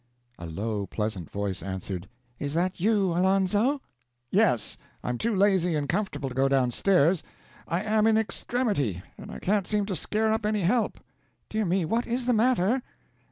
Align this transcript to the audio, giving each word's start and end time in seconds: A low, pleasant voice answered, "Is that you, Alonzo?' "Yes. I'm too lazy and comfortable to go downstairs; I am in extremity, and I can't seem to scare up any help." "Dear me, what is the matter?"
A 0.39 0.47
low, 0.47 0.87
pleasant 0.87 1.29
voice 1.29 1.61
answered, 1.61 2.09
"Is 2.39 2.55
that 2.55 2.79
you, 2.79 3.11
Alonzo?' 3.13 3.81
"Yes. 4.31 4.75
I'm 5.03 5.19
too 5.19 5.35
lazy 5.35 5.75
and 5.75 5.87
comfortable 5.87 6.27
to 6.27 6.33
go 6.33 6.47
downstairs; 6.49 7.21
I 7.67 7.83
am 7.83 8.07
in 8.07 8.17
extremity, 8.17 9.03
and 9.19 9.29
I 9.31 9.37
can't 9.37 9.67
seem 9.67 9.85
to 9.85 9.95
scare 9.95 10.33
up 10.33 10.43
any 10.43 10.61
help." 10.61 10.99
"Dear 11.49 11.65
me, 11.65 11.85
what 11.85 12.07
is 12.07 12.25
the 12.25 12.33
matter?" 12.33 12.81